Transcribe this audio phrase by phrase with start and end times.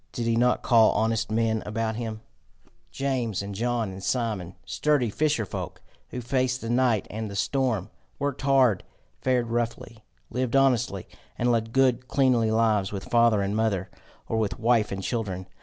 [0.13, 2.21] Did he not call honest men about him
[2.91, 7.91] James and John and Simon sturdy fisher folk, who faced the night and the storm,
[8.17, 8.83] worked hard,
[9.21, 13.91] fared roughly, lived honestly, and led good cleanly lives with father and mother,
[14.27, 15.45] or with wife and children?